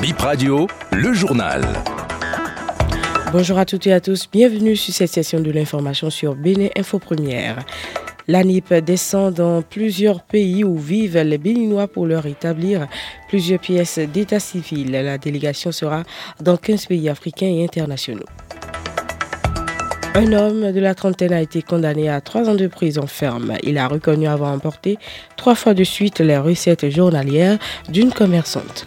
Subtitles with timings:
[0.00, 1.62] Bip Radio, le journal.
[3.32, 7.00] Bonjour à toutes et à tous, bienvenue sur cette session de l'information sur Bénin Info
[7.00, 7.64] Première.
[8.28, 12.86] L'ANIP descend dans plusieurs pays où vivent les Béninois pour leur établir
[13.28, 14.92] plusieurs pièces d'état civil.
[14.92, 16.04] La délégation sera
[16.40, 18.26] dans 15 pays africains et internationaux.
[20.14, 23.54] Un homme de la trentaine a été condamné à trois ans de prison ferme.
[23.64, 24.96] Il a reconnu avoir emporté
[25.36, 27.58] trois fois de suite les recettes journalières
[27.88, 28.86] d'une commerçante.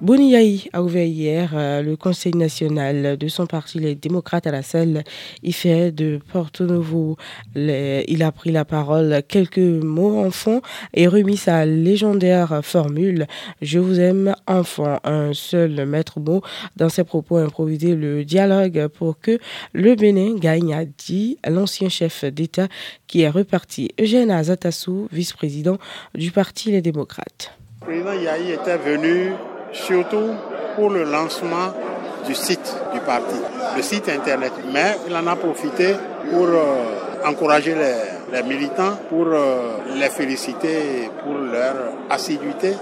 [0.00, 4.62] Boniaï a ouvert hier euh, le Conseil national de son parti, les démocrates à la
[4.62, 5.02] salle
[5.50, 7.16] fait de Porto Novo.
[7.56, 10.62] il a pris la parole, quelques mots en fond
[10.94, 13.26] et remis sa légendaire formule
[13.60, 15.00] Je vous aime, enfant.
[15.02, 16.42] Un seul maître mot
[16.76, 19.40] dans ses propos improvisés le dialogue pour que
[19.72, 22.68] le Bénin gagne, a dit l'ancien chef d'État
[23.08, 23.90] qui est reparti.
[24.00, 25.78] Eugène Azatassou, vice-président
[26.14, 27.52] du parti Les démocrates.
[27.80, 29.32] Président Yahi était venu
[29.72, 30.34] surtout
[30.76, 31.72] pour le lancement
[32.26, 33.36] du site du parti,
[33.76, 34.52] le site internet.
[34.72, 35.94] Mais il en a profité
[36.30, 41.74] pour euh, encourager les, militants, pour euh, les féliciter pour leur
[42.10, 42.74] assiduité,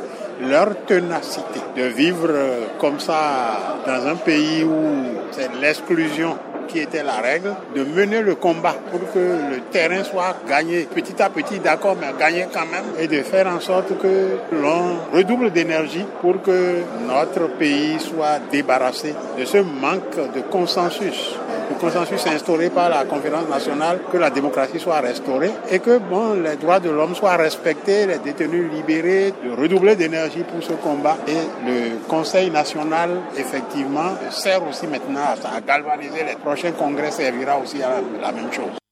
[0.42, 6.36] leur ténacité de vivre euh, comme ça dans un pays où c'est l'exclusion
[6.66, 10.88] qui était la règle, de mener le combat pour que le terrain soit gagné.
[10.94, 14.98] Petit à petit, d'accord, mais gagné quand même, et de faire en sorte que l'on
[15.12, 21.36] redouble d'énergie pour que notre pays soit débarrassé de ce manque de consensus
[21.70, 26.34] le consensus instauré par la conférence nationale, que la démocratie soit restaurée et que bon,
[26.34, 31.16] les droits de l'homme soient respectés, les détenus libérés, de redoubler d'énergie pour ce combat.
[31.26, 37.82] Et le Conseil national, effectivement, sert aussi maintenant à, galvaniser les prochains congrès, servira aussi
[37.82, 38.85] à la même chose.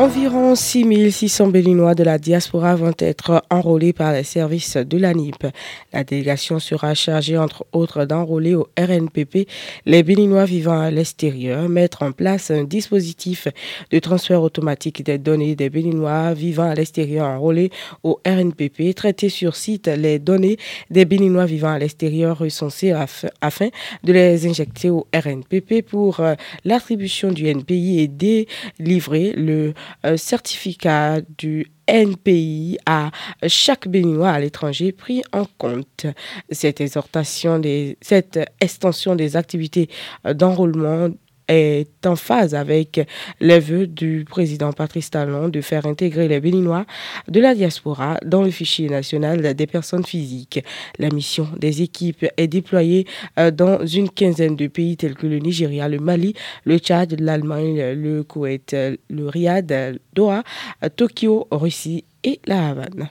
[0.00, 5.46] Environ 6600 Béninois de la diaspora vont être enrôlés par les services de l'ANIP.
[5.92, 9.46] La délégation sera chargée, entre autres, d'enrôler au RNPP
[9.84, 13.46] les Béninois vivant à l'extérieur, mettre en place un dispositif
[13.90, 17.70] de transfert automatique des données des Béninois vivant à l'extérieur enrôlés
[18.02, 20.56] au RNPP, traiter sur site les données
[20.88, 22.94] des Béninois vivant à l'extérieur recensées
[23.42, 23.68] afin
[24.02, 29.74] de les injecter au RNPP pour euh, l'attribution du NPI et délivrer le
[30.04, 33.10] euh, certificat du NPI à
[33.46, 36.06] chaque Béninois à l'étranger pris en compte.
[36.50, 37.60] Cette exhortation
[38.00, 39.88] cette extension des activités
[40.24, 41.10] d'enrôlement
[41.50, 43.00] est en phase avec
[43.40, 46.86] les vœux du président Patrice Talon de faire intégrer les Béninois
[47.28, 50.64] de la diaspora dans le fichier national des personnes physiques.
[50.98, 53.06] La mission des équipes est déployée
[53.38, 56.34] euh, dans une quinzaine de pays tels que le Nigeria, le Mali,
[56.64, 58.74] le Tchad, l'Allemagne, le Koweït,
[59.08, 60.42] le Riyad, Doha,
[60.96, 63.08] Tokyo, Russie et la Havane.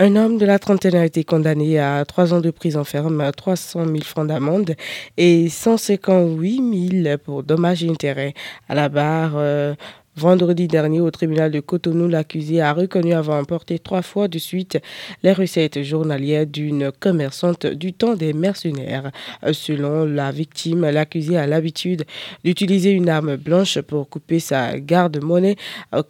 [0.00, 3.84] Un homme de la trentaine a été condamné à trois ans de prison ferme, 300
[3.84, 4.76] 000 francs d'amende
[5.16, 8.32] et 158 000 pour dommages et intérêts
[8.68, 9.32] à la barre.
[9.34, 9.74] Euh,
[10.18, 14.76] Vendredi dernier, au tribunal de Cotonou, l'accusé a reconnu avoir emporté trois fois de suite
[15.22, 19.12] les recettes journalières d'une commerçante du temps des mercenaires.
[19.52, 22.04] Selon la victime, l'accusé a l'habitude
[22.42, 25.54] d'utiliser une arme blanche pour couper sa garde-monnaie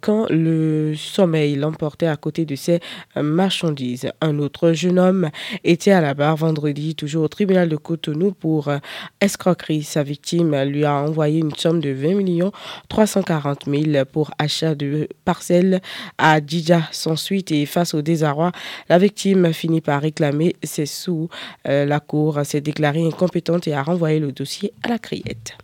[0.00, 2.80] quand le sommeil l'emportait à côté de ses
[3.14, 4.10] marchandises.
[4.22, 5.28] Un autre jeune homme
[5.64, 8.70] était à la barre vendredi, toujours au tribunal de Cotonou pour
[9.20, 9.82] escroquerie.
[9.82, 12.52] Sa victime lui a envoyé une somme de 20 millions
[12.88, 15.80] 340 000 pour achat de parcelles
[16.18, 18.52] à Djidja sans suite et face au désarroi,
[18.88, 21.28] la victime finit par réclamer ses sous.
[21.66, 25.56] Euh, la Cour s'est déclarée incompétente et a renvoyé le dossier à la criette.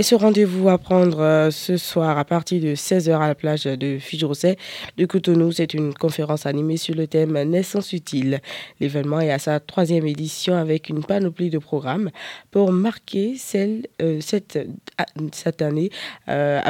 [0.00, 3.64] Et ce rendez-vous à prendre euh, ce soir à partir de 16h à la plage
[3.64, 4.56] de Fidjrosset
[4.96, 5.52] de Cotonou.
[5.52, 8.40] C'est une conférence animée sur le thème Naissance utile.
[8.80, 12.08] L'événement est à sa troisième édition avec une panoplie de programmes
[12.50, 14.58] pour marquer celle, euh, cette,
[14.96, 15.04] ah,
[15.34, 15.90] cette année.
[16.30, 16.62] Euh,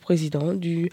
[0.00, 0.90] président du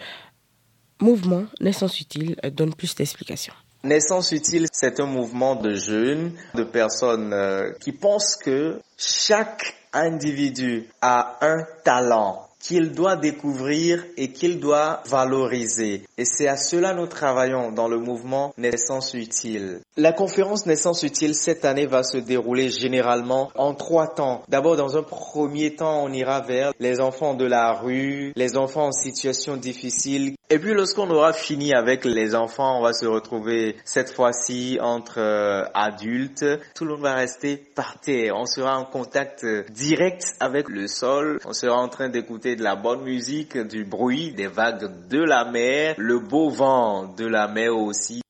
[0.99, 3.53] mouvement Naissance utile, donne plus d'explications.
[3.85, 7.33] Naissance utile, c'est un mouvement de jeunes, de personnes
[7.79, 16.01] qui pensent que chaque individu a un talent qu'il doit découvrir et qu'il doit valoriser.
[16.17, 19.81] Et c'est à cela nous travaillons dans le mouvement Naissance Utile.
[19.97, 24.41] La conférence Naissance Utile cette année va se dérouler généralement en trois temps.
[24.47, 28.87] D'abord, dans un premier temps, on ira vers les enfants de la rue, les enfants
[28.87, 30.35] en situation difficile.
[30.51, 35.15] Et puis lorsqu'on aura fini avec les enfants, on va se retrouver cette fois-ci entre
[35.17, 36.45] euh, adultes.
[36.75, 38.35] Tout le monde va rester par terre.
[38.37, 41.39] On sera en contact euh, direct avec le sol.
[41.47, 45.45] On sera en train d'écouter de la bonne musique, du bruit, des vagues de la
[45.45, 48.21] mer, le beau vent de la mer aussi.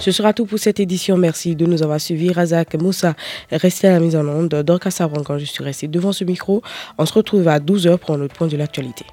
[0.00, 1.16] Ce sera tout pour cette édition.
[1.16, 2.30] Merci de nous avoir suivis.
[2.30, 3.14] Razak Moussa
[3.50, 4.50] restez à la mise en onde.
[4.50, 6.62] Dorcas quand je suis resté devant ce micro.
[6.98, 9.06] On se retrouve à 12h pour notre point de l'actualité.